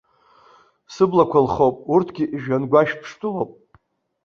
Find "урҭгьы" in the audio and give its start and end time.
1.93-2.25